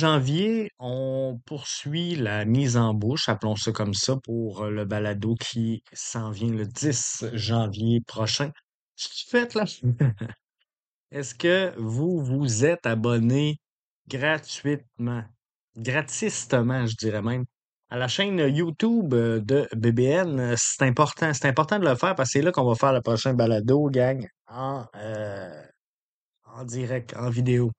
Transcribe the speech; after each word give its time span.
janvier, 0.00 0.70
on 0.78 1.38
poursuit 1.44 2.16
la 2.16 2.44
mise 2.46 2.76
en 2.76 2.94
bouche, 2.94 3.28
appelons 3.28 3.56
ça 3.56 3.70
comme 3.72 3.94
ça, 3.94 4.16
pour 4.24 4.62
euh, 4.62 4.70
le 4.70 4.84
balado 4.86 5.34
qui 5.34 5.82
s'en 5.92 6.30
vient 6.30 6.50
le 6.50 6.66
10 6.66 7.26
janvier 7.34 8.00
prochain. 8.06 8.50
Est-ce 11.10 11.34
que 11.34 11.74
vous 11.76 12.24
vous 12.24 12.64
êtes 12.64 12.86
abonné 12.86 13.58
gratuitement, 14.08 15.22
gratistement, 15.76 16.86
je 16.86 16.96
dirais 16.96 17.22
même, 17.22 17.44
à 17.90 17.98
la 17.98 18.08
chaîne 18.08 18.38
YouTube 18.38 19.12
euh, 19.12 19.40
de 19.40 19.68
BBN? 19.76 20.54
C'est 20.56 20.84
important, 20.84 21.34
c'est 21.34 21.46
important 21.46 21.78
de 21.78 21.84
le 21.86 21.94
faire 21.94 22.14
parce 22.14 22.30
que 22.30 22.38
c'est 22.38 22.42
là 22.42 22.52
qu'on 22.52 22.64
va 22.64 22.74
faire 22.74 22.94
le 22.94 23.02
prochain 23.02 23.34
balado, 23.34 23.90
gang, 23.90 24.26
en, 24.48 24.86
euh, 24.96 25.62
en 26.44 26.64
direct, 26.64 27.14
en 27.16 27.28
vidéo. 27.28 27.70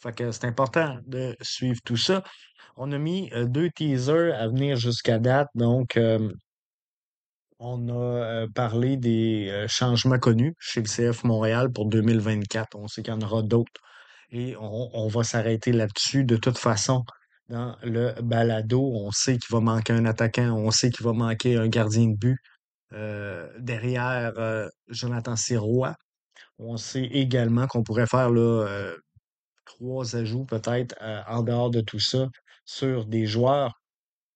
Fait 0.00 0.14
que 0.14 0.30
c'est 0.30 0.44
important 0.44 0.98
de 1.06 1.36
suivre 1.42 1.80
tout 1.84 1.96
ça. 1.96 2.22
On 2.76 2.92
a 2.92 2.98
mis 2.98 3.30
euh, 3.32 3.46
deux 3.46 3.70
teasers 3.70 4.32
à 4.34 4.46
venir 4.46 4.76
jusqu'à 4.76 5.18
date. 5.18 5.48
Donc, 5.56 5.96
euh, 5.96 6.32
on 7.58 7.88
a 7.88 7.92
euh, 7.92 8.46
parlé 8.54 8.96
des 8.96 9.66
changements 9.68 10.20
connus 10.20 10.54
chez 10.60 10.80
le 10.82 10.86
CF 10.86 11.24
Montréal 11.24 11.72
pour 11.72 11.86
2024. 11.86 12.76
On 12.76 12.86
sait 12.86 13.02
qu'il 13.02 13.12
y 13.12 13.16
en 13.16 13.20
aura 13.20 13.42
d'autres. 13.42 13.80
Et 14.30 14.56
on, 14.58 14.90
on 14.94 15.08
va 15.08 15.24
s'arrêter 15.24 15.72
là-dessus. 15.72 16.24
De 16.24 16.36
toute 16.36 16.58
façon, 16.58 17.02
dans 17.48 17.76
le 17.82 18.14
balado, 18.22 18.80
on 18.80 19.10
sait 19.10 19.38
qu'il 19.38 19.52
va 19.52 19.60
manquer 19.60 19.94
un 19.94 20.04
attaquant. 20.04 20.52
On 20.52 20.70
sait 20.70 20.90
qu'il 20.90 21.04
va 21.04 21.12
manquer 21.12 21.56
un 21.56 21.68
gardien 21.68 22.06
de 22.06 22.16
but 22.16 22.38
derrière 23.58 24.32
Jonathan 24.88 25.36
Sirois. 25.36 25.94
On 26.58 26.76
sait 26.76 27.04
également 27.04 27.66
qu'on 27.66 27.82
pourrait 27.82 28.06
faire 28.06 28.30
là, 28.30 28.94
trois 29.68 30.16
ajouts 30.16 30.44
peut-être 30.44 30.94
euh, 31.02 31.22
en 31.28 31.42
dehors 31.42 31.70
de 31.70 31.80
tout 31.80 32.00
ça 32.00 32.26
sur 32.64 33.06
des 33.06 33.26
joueurs 33.26 33.72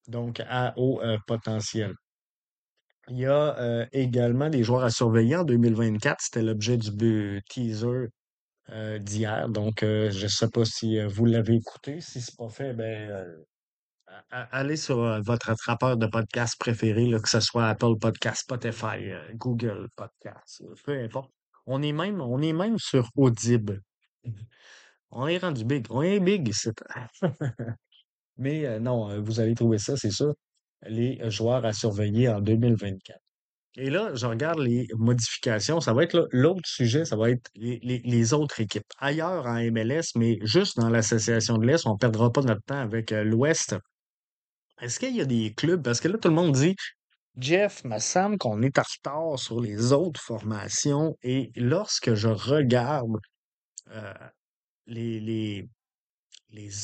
donc 0.09 0.41
à 0.49 0.75
haut 0.77 1.01
euh, 1.03 1.19
potentiel. 1.27 1.95
Il 3.09 3.19
y 3.19 3.27
a 3.27 3.59
euh, 3.59 3.87
également 3.93 4.49
des 4.49 4.63
joueurs 4.63 4.85
à 4.85 4.91
surveiller 4.91 5.37
en 5.37 5.45
2024. 5.45 6.21
C'était 6.21 6.43
l'objet 6.43 6.77
du 6.77 7.43
teaser 7.49 8.09
d'hier. 9.01 9.49
Donc, 9.49 9.81
je 9.81 10.23
ne 10.23 10.29
sais 10.29 10.49
pas 10.49 10.65
si 10.65 10.99
vous 11.05 11.27
l'avez 11.27 11.57
écouté. 11.57 12.01
Si 12.01 12.21
ce 12.21 12.31
n'est 12.31 12.37
pas 12.39 12.49
fait, 12.49 12.73
ben, 12.73 13.27
allez 14.31 14.77
sur 14.77 15.21
votre 15.23 15.51
attrapeur 15.51 15.97
de 15.97 16.07
podcast 16.07 16.55
préféré, 16.59 17.11
que 17.21 17.29
ce 17.29 17.41
soit 17.41 17.67
Apple 17.67 17.97
Podcast, 18.01 18.43
Spotify, 18.43 19.13
Google 19.35 19.89
Podcast, 19.97 20.63
peu 20.85 20.99
importe. 20.99 21.31
On 21.67 21.83
est 21.83 21.93
même, 21.93 22.21
on 22.21 22.41
est 22.41 22.53
même 22.53 22.79
sur 22.79 23.11
Audible. 23.17 23.83
On 25.13 25.27
est 25.29 25.39
rendu 25.39 25.65
big. 25.65 25.87
On 25.91 26.03
est 26.03 26.21
big 26.21 26.49
ici. 26.49 26.71
Mais 28.39 28.67
euh, 28.67 28.79
non, 28.81 29.11
euh, 29.11 29.21
vous 29.21 29.41
allez 29.41 29.55
trouver 29.55 29.79
ça, 29.79 29.97
c'est 29.97 30.11
sûr, 30.11 30.35
les 30.87 31.21
euh, 31.23 31.31
joueurs 31.31 31.65
à 31.67 31.73
surveiller 31.75 32.29
en 32.29 32.41
2024. 32.41 33.19
Et 33.77 33.91
là, 33.91 34.15
je 34.15 34.27
regarde 34.27 34.59
les 34.59 34.87
modifications. 34.97 35.81
Ça 35.81 35.93
va 35.93 36.03
être 36.05 36.29
l'autre 36.33 36.67
sujet, 36.67 37.05
ça 37.05 37.17
va 37.17 37.31
être 37.31 37.51
les, 37.55 38.35
autres 38.35 38.61
équipes. 38.61 38.85
Ailleurs 38.99 39.47
en 39.47 39.63
MLS, 39.71 40.13
mais 40.17 40.39
juste 40.43 40.79
dans 40.79 40.91
l'association 40.91 41.57
de 41.57 41.67
l'Est, 41.67 41.87
on 41.87 41.95
ne 41.95 41.99
perdra 41.99 42.31
pas 42.31 42.43
notre 42.43 42.63
temps 42.63 42.81
avec 42.81 43.11
l'Ouest. 43.11 43.77
Est-ce 44.81 45.01
qu'il 45.01 45.17
y 45.17 45.23
a 45.23 45.25
des 45.25 45.55
clubs? 45.55 45.83
Parce 45.83 46.01
que 46.01 46.09
là, 46.09 46.19
tout 46.19 46.29
le 46.29 46.35
monde 46.35 46.53
dit, 46.53 46.77
Jeff, 47.39 47.83
me 47.85 47.99
semble 47.99 48.37
qu'on 48.37 48.61
est 48.61 48.79
en 48.79 48.83
retard 48.83 49.39
sur 49.39 49.59
les 49.59 49.93
autres 49.93 50.21
formations. 50.21 51.17
Et 51.23 51.51
lorsque 51.57 52.13
je 52.13 52.29
regarde 52.29 53.17
les, 54.87 55.69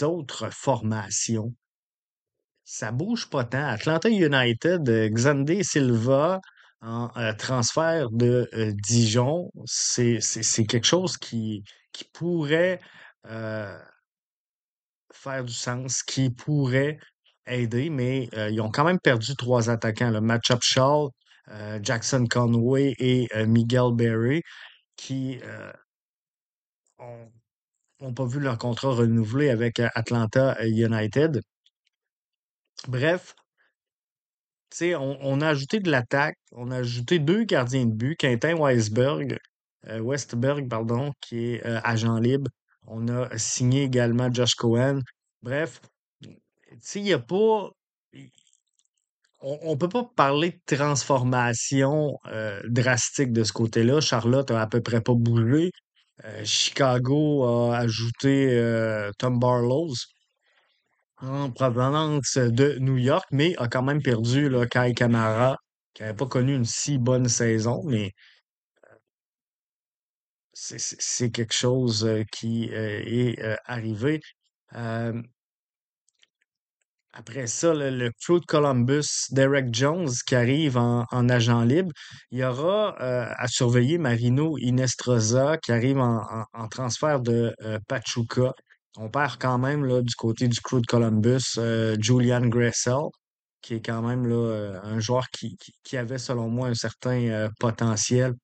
autres 0.03 0.51
formations, 0.53 1.55
ça 2.65 2.93
bouge 2.93 3.29
pas 3.31 3.45
tant. 3.45 3.67
Atlanta 3.67 4.09
United, 4.09 4.89
euh, 4.89 5.09
Xandé 5.09 5.63
Silva 5.65 6.41
en 6.81 7.11
euh, 7.17 7.33
transfert 7.33 8.11
de 8.11 8.49
euh, 8.55 8.73
Dijon, 8.75 9.51
c'est 9.67 10.21
quelque 10.67 10.87
chose 10.87 11.17
qui, 11.17 11.65
pourrait 12.13 12.81
faire 15.13 15.45
du 15.45 15.53
sens, 15.53 16.03
qui 16.05 16.31
pourrait 16.31 16.99
aider, 17.47 17.91
mais 17.91 18.29
ils 18.51 18.61
ont 18.61 18.71
quand 18.71 18.85
même 18.85 19.01
perdu 19.01 19.35
trois 19.37 19.69
attaquants, 19.69 20.11
le 20.11 20.21
Matchup 20.21 20.61
Shaw, 20.63 21.11
Jackson 21.83 22.27
Conway 22.31 22.95
et 22.99 23.27
Miguel 23.47 23.95
Berry, 23.95 24.43
qui 24.97 25.41
ont, 26.99 27.33
ont 28.01 28.15
pas 28.15 28.27
vu 28.27 28.41
leur 28.41 28.59
contrat 28.59 28.91
renouvelé 28.91 29.51
avec 29.51 29.81
euh, 29.81 29.89
Atlanta 29.95 30.57
United. 30.67 31.41
Bref, 32.87 33.35
on, 34.83 35.19
on 35.21 35.41
a 35.41 35.49
ajouté 35.49 35.81
de 35.81 35.91
l'attaque, 35.91 36.37
on 36.53 36.71
a 36.71 36.79
ajouté 36.79 37.19
deux 37.19 37.45
gardiens 37.45 37.87
de 37.87 37.93
but, 37.93 38.17
Quentin 38.17 38.55
Weisberg, 38.57 39.39
euh, 39.87 40.01
Westberg, 40.01 40.69
pardon, 40.69 41.13
qui 41.21 41.55
est 41.55 41.67
euh, 41.67 41.81
agent 41.85 42.19
libre. 42.19 42.51
On 42.87 43.09
a 43.09 43.37
signé 43.37 43.83
également 43.85 44.33
Josh 44.33 44.55
Cohen. 44.55 45.01
Bref, 45.43 45.81
il 46.95 47.03
n'y 47.03 47.13
a 47.13 47.19
pas. 47.19 47.71
On, 49.41 49.59
on 49.63 49.77
peut 49.77 49.89
pas 49.89 50.05
parler 50.17 50.51
de 50.51 50.77
transformation 50.77 52.19
euh, 52.27 52.61
drastique 52.67 53.33
de 53.33 53.45
ce 53.45 53.53
côté-là. 53.53 54.01
Charlotte 54.01 54.51
a 54.51 54.61
à 54.63 54.67
peu 54.67 54.81
près 54.81 55.01
pas 55.01 55.15
bougé. 55.15 55.71
Euh, 56.25 56.45
Chicago 56.45 57.45
a 57.45 57.79
ajouté 57.79 58.51
euh, 58.59 59.11
Tom 59.19 59.39
Barlows 59.41 59.95
en 61.21 61.51
provenance 61.53 62.37
de 62.39 62.77
New 62.81 62.97
York, 62.97 63.27
mais 63.31 63.55
a 63.59 63.69
quand 63.69 63.83
même 63.83 64.03
perdu 64.03 64.49
là, 64.49 64.67
Kai 64.67 64.95
Kamara, 64.95 65.57
qui 65.95 66.03
n'avait 66.03 66.17
pas 66.17 66.27
connu 66.27 66.55
une 66.57 66.65
si 66.65 66.99
bonne 66.99 67.29
saison, 67.29 67.83
mais 67.85 68.13
c'est 70.53 70.79
c'est- 70.81 71.31
quelque 71.31 71.55
chose 71.55 72.05
euh, 72.05 72.25
qui 72.33 72.71
euh, 72.73 73.03
est 73.07 73.41
euh, 73.43 73.57
arrivé. 73.67 74.21
Euh, 74.75 75.23
après 77.19 77.49
ça, 77.49 77.75
le, 77.75 77.91
le 77.91 78.13
Crew 78.23 78.39
de 78.39 78.47
Columbus, 78.47 79.27
Derek 79.31 79.75
Jones, 79.75 80.09
qui 80.25 80.37
arrive 80.37 80.77
en, 80.77 81.05
en 81.11 81.29
agent 81.29 81.65
libre. 81.65 81.91
Il 82.31 82.39
y 82.39 82.45
aura 82.45 82.95
euh, 83.01 83.27
à 83.37 83.49
surveiller 83.49 83.99
Marino 83.99 84.57
Inestrosa, 84.59 85.59
qui 85.59 85.73
arrive 85.73 85.99
en, 85.99 86.69
transfert 86.71 87.19
de 87.21 87.53
euh, 87.63 87.79
Pachuca. 87.89 88.53
On 88.97 89.11
perd 89.11 89.37
quand 89.41 89.59
même 89.59 89.85
là, 89.85 90.01
du 90.01 90.15
côté 90.15 90.47
du 90.47 90.61
Crew 90.61 90.81
de 90.81 90.87
Columbus, 90.87 91.57
euh, 91.59 91.97
Julian 92.01 92.47
Gressel, 92.47 93.09
qui 93.63 93.75
est 93.75 93.85
quand 93.85 94.03
même 94.03 94.25
un 94.85 95.01
joueur 95.01 95.27
qui, 95.31 95.97
avait, 95.97 96.19
selon 96.19 96.49
moi, 96.49 96.69
un 96.69 96.75
certain 96.75 97.49
potentiel. 97.59 98.35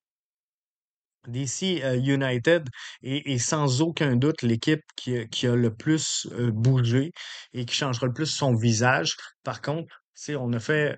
DC 1.29 1.83
euh, 1.85 1.97
United 1.97 2.69
est, 3.03 3.39
sans 3.39 3.81
aucun 3.83 4.17
doute 4.17 4.43
l'équipe 4.43 4.83
qui, 4.97 5.17
a- 5.19 5.25
qui 5.27 5.47
a 5.47 5.55
le 5.57 5.75
plus 5.75 6.27
euh, 6.33 6.51
bougé 6.53 7.13
et 7.53 7.65
qui 7.65 7.75
changera 7.75 8.07
le 8.07 8.13
plus 8.13 8.27
son 8.27 8.55
visage. 8.55 9.17
Par 9.43 9.61
contre, 9.63 9.89
on 10.39 10.53
a 10.53 10.61
fait 10.61 10.97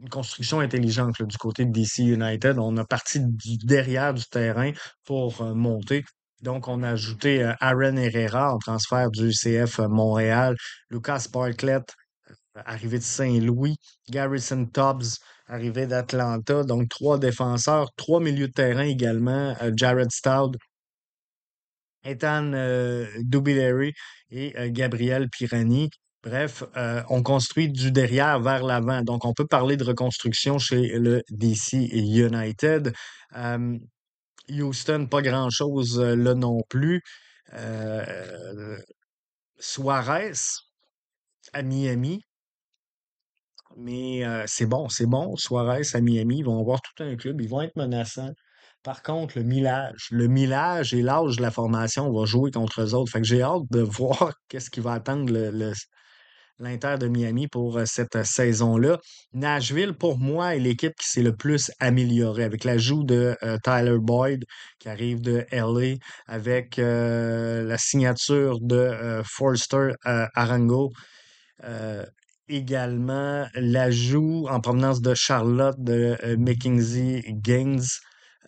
une 0.00 0.08
construction 0.08 0.60
intelligente 0.60 1.22
du 1.22 1.36
côté 1.36 1.64
de 1.66 1.72
DC 1.72 1.98
United. 2.04 2.58
On 2.58 2.76
a 2.76 2.84
parti 2.84 3.20
du 3.20 3.56
derrière 3.58 4.14
du 4.14 4.24
terrain 4.24 4.72
pour 5.04 5.42
euh, 5.42 5.54
monter. 5.54 6.04
Donc, 6.42 6.68
on 6.68 6.82
a 6.82 6.90
ajouté 6.90 7.42
euh, 7.44 7.52
Aaron 7.60 7.96
Herrera 7.96 8.54
en 8.54 8.58
transfert 8.58 9.10
du 9.10 9.32
CF 9.32 9.78
Montréal, 9.80 10.56
Lucas 10.90 11.26
Bartlett 11.32 11.84
arrivé 12.54 12.98
de 12.98 13.04
Saint-Louis, 13.04 13.76
Garrison 14.08 14.66
Tubbs, 14.66 15.18
arrivé 15.46 15.86
d'Atlanta. 15.86 16.64
Donc, 16.64 16.88
trois 16.88 17.18
défenseurs, 17.18 17.90
trois 17.96 18.20
milieux 18.20 18.48
de 18.48 18.52
terrain 18.52 18.84
également, 18.84 19.54
euh, 19.62 19.72
Jared 19.76 20.10
Stout, 20.10 20.52
Ethan 22.04 22.52
euh, 22.54 23.06
et 24.30 24.58
euh, 24.58 24.68
Gabriel 24.70 25.28
Pirani. 25.28 25.90
Bref, 26.22 26.64
euh, 26.76 27.02
on 27.08 27.22
construit 27.22 27.70
du 27.70 27.92
derrière 27.92 28.40
vers 28.40 28.62
l'avant. 28.62 29.02
Donc, 29.02 29.24
on 29.24 29.32
peut 29.32 29.46
parler 29.46 29.76
de 29.76 29.84
reconstruction 29.84 30.58
chez 30.58 30.98
le 30.98 31.22
DC 31.30 31.72
United. 31.72 32.92
Houston, 34.50 35.06
pas 35.06 35.22
grand-chose 35.22 36.00
là 36.00 36.34
non 36.34 36.60
plus. 36.68 37.02
Suarez 39.58 40.32
à 41.52 41.62
Miami, 41.62 42.22
Mais 43.76 44.22
c'est 44.46 44.66
bon, 44.66 44.88
c'est 44.88 45.06
bon. 45.06 45.36
Suarez 45.36 45.82
à 45.94 46.00
Miami, 46.00 46.38
ils 46.38 46.44
vont 46.44 46.60
avoir 46.60 46.80
tout 46.82 47.02
un 47.02 47.16
club, 47.16 47.40
ils 47.40 47.48
vont 47.48 47.62
être 47.62 47.76
menaçants. 47.76 48.32
Par 48.82 49.02
contre, 49.02 49.36
le 49.38 49.44
millage, 49.44 50.08
le 50.10 50.26
millage 50.26 50.94
et 50.94 51.02
l'âge 51.02 51.36
de 51.36 51.42
la 51.42 51.50
formation 51.50 52.10
va 52.12 52.24
jouer 52.24 52.50
contre 52.50 52.82
eux 52.82 52.94
autres. 52.94 53.12
Fait 53.12 53.20
que 53.20 53.26
j'ai 53.26 53.42
hâte 53.42 53.64
de 53.70 53.80
voir 53.82 54.32
qu'est-ce 54.48 54.70
qui 54.70 54.80
va 54.80 54.94
attendre 54.94 55.30
le, 55.32 55.72
l'Inter 56.58 56.96
de 56.98 57.08
Miami 57.08 57.46
pour 57.46 57.80
cette 57.84 58.22
saison-là. 58.24 58.98
Nashville, 59.34 59.92
pour 59.94 60.18
moi, 60.18 60.56
est 60.56 60.60
l'équipe 60.60 60.94
qui 60.94 61.08
s'est 61.08 61.22
le 61.22 61.36
plus 61.36 61.70
améliorée 61.78 62.44
avec 62.44 62.64
l'ajout 62.64 63.04
de 63.04 63.36
Tyler 63.64 63.98
Boyd 63.98 64.44
qui 64.78 64.88
arrive 64.88 65.20
de 65.20 65.44
LA, 65.52 65.96
avec 66.26 66.76
la 66.78 67.78
signature 67.78 68.60
de 68.60 68.76
euh, 68.76 69.22
Forster 69.24 69.90
Arango. 70.04 70.90
Également 72.52 73.46
l'ajout 73.54 74.48
en 74.50 74.60
provenance 74.60 75.00
de 75.00 75.14
Charlotte 75.14 75.76
de 75.78 76.16
euh, 76.24 76.36
Mackenzie 76.36 77.22
Gaines, 77.28 77.84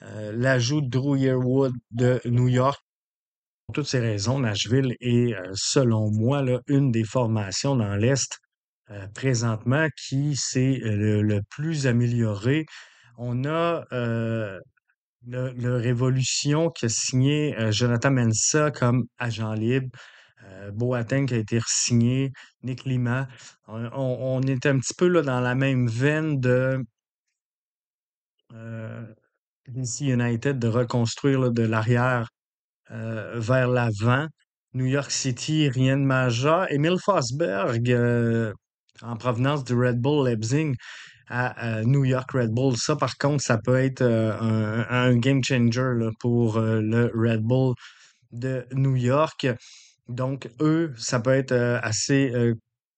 euh, 0.02 0.32
l'ajout 0.34 0.80
de 0.80 0.88
Drew 0.88 1.16
Yearwood 1.16 1.72
de 1.92 2.20
New 2.24 2.48
York. 2.48 2.82
Pour 3.66 3.74
toutes 3.76 3.86
ces 3.86 4.00
raisons, 4.00 4.40
Nashville 4.40 4.96
est, 5.00 5.34
euh, 5.34 5.52
selon 5.54 6.10
moi, 6.10 6.42
là, 6.42 6.58
une 6.66 6.90
des 6.90 7.04
formations 7.04 7.76
dans 7.76 7.94
l'Est 7.94 8.40
euh, 8.90 9.06
présentement 9.14 9.86
qui 9.96 10.34
s'est 10.34 10.80
le, 10.82 11.40
plus 11.48 11.86
améliorée. 11.86 12.66
On 13.18 13.44
a 13.44 13.84
le, 13.92 14.60
le 15.24 15.76
Révolution 15.76 16.70
qui 16.70 16.86
a 16.86 16.88
signé 16.88 17.54
Jonathan 17.70 18.10
Mensah 18.10 18.72
comme 18.72 19.04
agent 19.18 19.52
libre. 19.52 19.90
Euh, 20.44 20.70
Boateng 20.72 21.26
qui 21.26 21.34
a 21.34 21.38
été 21.38 21.58
re-signé, 21.58 22.32
Nick 22.62 22.84
Lima. 22.84 23.28
On, 23.68 24.42
est 24.42 24.66
un 24.66 24.78
petit 24.78 24.94
peu 24.94 25.08
là, 25.08 25.22
dans 25.22 25.40
la 25.40 25.54
même 25.54 25.88
veine 25.88 26.40
de 26.40 26.82
euh, 28.54 29.06
DC 29.68 30.00
United 30.02 30.58
de 30.58 30.68
reconstruire 30.68 31.50
de 31.50 31.62
l'arrière 31.62 32.28
euh, 32.90 33.38
vers 33.38 33.68
l'avant. 33.68 34.26
New 34.74 34.86
York 34.86 35.10
City, 35.10 35.68
rien 35.68 35.96
de 35.96 36.02
majeur. 36.02 36.70
Emile 36.72 36.98
Forsberg, 36.98 37.90
euh, 37.90 38.52
en 39.02 39.16
provenance 39.16 39.64
du 39.64 39.74
Red 39.74 40.00
Bull 40.00 40.26
Leipzig 40.26 40.74
à 41.28 41.78
euh, 41.78 41.84
New 41.84 42.04
York 42.04 42.30
Red 42.32 42.50
Bull. 42.50 42.76
Ça, 42.76 42.96
par 42.96 43.16
contre, 43.16 43.42
ça 43.42 43.58
peut 43.58 43.78
être 43.78 44.02
euh, 44.02 44.84
un, 44.88 45.16
game 45.16 45.42
changer 45.42 46.10
pour 46.18 46.58
euh, 46.58 46.80
le 46.80 47.10
Red 47.14 47.42
Bull 47.42 47.74
de 48.32 48.66
New 48.72 48.96
York. 48.96 49.46
Donc, 50.08 50.50
eux, 50.60 50.92
ça 50.96 51.20
peut 51.20 51.34
être 51.34 51.52
assez 51.82 52.32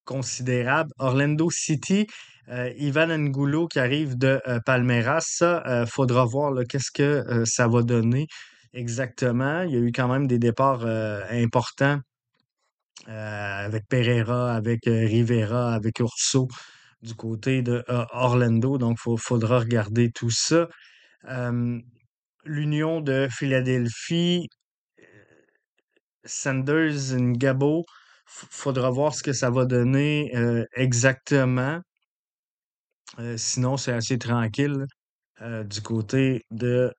considérable. 0.04 0.90
Orlando 0.98 1.50
City, 1.50 2.06
Ivan 2.48 3.10
Angulo 3.10 3.68
qui 3.68 3.78
arrive 3.78 4.18
de 4.18 4.40
Palmeiras, 4.66 5.42
faudra 5.86 6.24
voir 6.24 6.52
qu'est-ce 6.68 6.90
que 6.90 7.44
ça 7.44 7.68
va 7.68 7.82
donner 7.82 8.26
exactement. 8.72 9.62
Il 9.62 9.72
y 9.72 9.76
a 9.76 9.80
eu 9.80 9.92
quand 9.92 10.08
même 10.08 10.26
des 10.26 10.38
départs 10.38 10.84
importants 11.30 12.00
avec 13.06 13.86
Pereira, 13.88 14.54
avec 14.54 14.80
Rivera, 14.86 15.74
avec 15.74 16.00
Urso 16.00 16.48
du 17.02 17.14
côté 17.14 17.62
de 17.62 17.84
Orlando. 18.12 18.78
Donc, 18.78 18.98
il 19.06 19.18
faudra 19.18 19.60
regarder 19.60 20.10
tout 20.10 20.30
ça. 20.30 20.68
L'Union 22.44 23.00
de 23.00 23.26
Philadelphie, 23.30 24.48
Sanders 26.24 27.14
Ngabo, 27.16 27.84
f- 28.26 28.46
faudra 28.50 28.90
voir 28.90 29.14
ce 29.14 29.22
que 29.22 29.32
ça 29.32 29.50
va 29.50 29.64
donner 29.66 30.30
euh, 30.36 30.64
exactement. 30.74 31.80
Euh, 33.18 33.36
sinon, 33.36 33.76
c'est 33.76 33.92
assez 33.92 34.18
tranquille 34.18 34.86
euh, 35.42 35.64
du 35.64 35.82
côté 35.82 36.44
de 36.52 36.92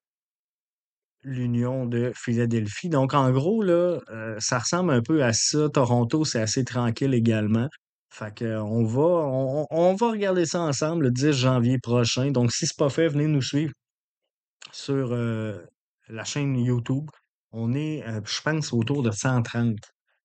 l'Union 1.23 1.85
de 1.85 2.11
Philadelphie. 2.15 2.87
Donc, 2.89 3.13
en 3.13 3.31
gros, 3.31 3.61
là, 3.63 3.99
ça 4.39 4.59
ressemble 4.59 4.91
un 4.93 5.01
peu 5.01 5.23
à 5.23 5.33
ça. 5.33 5.69
Toronto, 5.69 6.23
c'est 6.25 6.41
assez 6.41 6.63
tranquille 6.63 7.13
également. 7.13 7.67
Fait 8.09 8.33
que, 8.33 8.45
euh, 8.45 8.63
on 8.63 8.85
va, 8.85 9.01
on, 9.01 9.67
on- 9.69 9.95
va 9.95 10.11
regarder 10.11 10.45
ça 10.45 10.61
ensemble 10.61 11.05
le 11.05 11.11
10 11.11 11.33
janvier 11.33 11.79
prochain. 11.79 12.31
Donc, 12.31 12.51
si 12.51 12.65
c'est 12.67 12.77
pas 12.77 12.89
fait, 12.89 13.07
venez 13.09 13.27
nous 13.27 13.41
suivre 13.41 13.73
sur 14.71 15.13
la 16.09 16.23
chaîne 16.23 16.55
YouTube. 16.57 17.09
On 17.51 17.73
est, 17.73 18.03
euh, 18.07 18.21
je 18.25 18.41
pense, 18.41 18.73
autour 18.73 19.03
de 19.03 19.11
130 19.11 19.77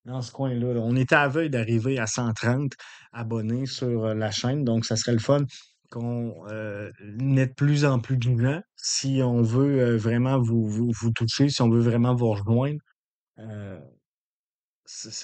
dans 0.05 0.23
ce 0.23 0.33
coin-là. 0.33 0.75
là. 0.75 0.81
On 0.81 0.97
était 0.97 1.15
à 1.15 1.29
veille 1.29 1.51
d'arriver 1.51 1.99
à 1.99 2.07
130 2.07 2.73
abonnés 3.13 3.67
sur 3.67 4.05
euh, 4.05 4.15
la 4.15 4.31
chaîne, 4.31 4.65
donc 4.65 4.85
ça 4.85 4.97
serait 4.97 5.13
le 5.13 5.19
fun 5.19 5.45
qu'on 5.91 6.47
euh, 6.49 6.91
ait 7.01 7.47
de 7.47 7.53
plus 7.53 7.85
en 7.85 7.99
plus 7.99 8.19
gens 8.21 8.61
si 8.77 9.21
on 9.25 9.43
veut 9.43 9.81
euh, 9.81 9.97
vraiment 9.97 10.41
vous, 10.41 10.93
toucher, 11.15 11.49
si 11.49 11.63
on 11.63 11.69
veut 11.69 11.81
vraiment 11.81 12.15
vous 12.15 12.31
rejoindre. 12.31 12.79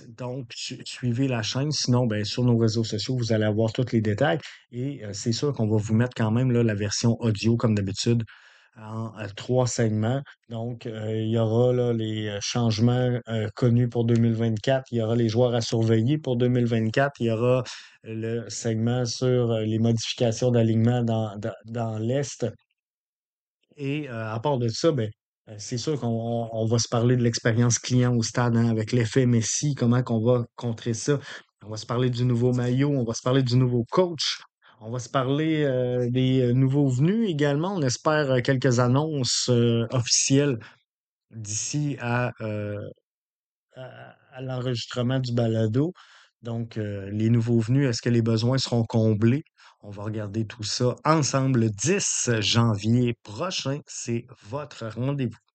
Donc, 0.08 0.52
su- 0.54 0.81
suivez 0.84 1.28
la 1.28 1.43
chaîne. 1.43 1.70
Sinon, 1.72 2.06
ben, 2.06 2.25
sur 2.25 2.44
nos 2.44 2.56
réseaux 2.56 2.84
sociaux, 2.84 3.16
vous 3.16 3.32
allez 3.32 3.44
avoir 3.44 3.72
tous 3.72 3.93
les 3.93 4.00
détails. 4.00 4.38
Et 4.70 5.02
c'est 5.12 5.32
sûr 5.32 5.52
qu'on 5.52 5.69
va 5.69 5.76
vous 5.76 5.94
mettre 5.94 6.14
quand 6.16 6.31
même 6.31 6.52
la 6.52 6.75
version 6.75 7.16
audio, 7.20 7.56
comme 7.56 7.75
d'habitude, 7.75 8.25
en 8.78 9.17
euh, 9.19 9.26
trois 9.37 9.67
segments. 9.67 10.23
Donc, 10.49 10.87
euh, 10.87 11.17
il 11.17 11.31
y 11.31 11.38
aura 11.38 11.73
là, 11.73 11.93
les 11.93 12.28
euh, 12.28 12.38
changements 12.40 13.19
connus 13.55 13.88
pour 13.88 14.05
2024. 14.05 14.84
Il 14.93 14.99
y 14.99 15.02
aura 15.02 15.17
les 15.17 15.28
joueurs 15.28 15.55
à 15.55 15.61
surveiller 15.61 16.19
pour 16.19 16.37
2024. 16.37 17.14
Il 17.20 17.26
y 17.26 17.31
aura 17.31 17.64
le 18.02 18.49
segment 18.49 19.05
sur 19.05 19.52
les 19.58 19.78
modifications 19.78 20.50
d'alignement 20.50 21.02
dans, 21.02 21.37
dans, 21.38 21.52
dans 21.67 21.99
l'Est. 21.99 22.46
Et 23.76 24.08
à 24.08 24.38
part 24.40 24.58
de 24.58 24.69
ça, 24.69 24.93
ben, 24.93 25.11
c'est 25.58 25.79
sûr 25.79 25.99
qu'on 26.00 26.08
on- 26.08 26.49
on 26.52 26.67
va 26.67 26.79
se 26.79 26.88
parler 26.88 27.17
de 27.17 27.22
l'expérience 27.22 27.79
client 27.79 28.14
au 28.17 28.22
stade, 28.22 28.56
hein, 28.56 28.69
avec 28.69 28.93
l'effet 28.93 29.26
Messi, 29.26 29.75
comment 29.75 30.02
qu'on 30.02 30.20
va 30.20 30.44
contrer 30.56 30.94
ça. 30.94 31.19
On 31.64 31.69
va 31.70 31.76
se 31.76 31.87
parler 31.87 32.11
du 32.11 32.25
nouveau 32.25 32.52
maillot, 32.52 32.90
on 32.90 33.05
va 33.05 33.14
se 33.14 33.22
parler 33.22 33.43
du 33.43 33.56
nouveau 33.56 33.84
coach, 33.90 34.40
on 34.81 34.90
va 34.90 34.99
se 34.99 35.08
parler 35.08 35.64
euh, 35.64 36.08
des 36.11 36.40
euh, 36.43 36.52
nouveaux 36.52 36.88
venus 36.88 37.28
également. 37.28 37.75
On 37.75 37.82
espère 37.82 38.31
euh, 38.31 38.40
quelques 38.40 38.78
annonces 38.78 39.50
officielles 39.90 40.58
d'ici 41.31 41.96
à, 42.00 42.32
à, 43.75 44.40
l'enregistrement 44.40 45.19
du 45.19 45.32
balado. 45.32 45.93
Donc, 46.43 46.76
les 46.76 47.31
nouveaux 47.31 47.58
venus, 47.58 47.88
est-ce 47.88 48.00
que 48.00 48.08
les 48.08 48.23
besoins 48.23 48.58
seront 48.58 48.84
comblés? 48.84 49.43
On 49.82 49.90
va 49.90 50.05
regarder 50.05 50.46
tout 50.46 50.62
ça 50.62 50.94
ensemble 51.05 51.61
le 51.61 51.70
10 51.70 52.31
janvier 52.40 53.14
prochain. 53.22 53.81
C'est 53.87 54.26
votre 54.49 54.87
rendez-vous. 54.87 55.45